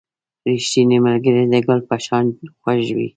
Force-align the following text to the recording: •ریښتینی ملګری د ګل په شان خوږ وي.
•ریښتینی 0.47 0.97
ملګری 1.05 1.43
د 1.53 1.55
ګل 1.65 1.79
په 1.89 1.95
شان 2.05 2.25
خوږ 2.59 2.83
وي. 2.97 3.07